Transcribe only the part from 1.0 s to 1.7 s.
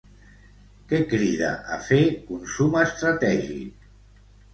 crida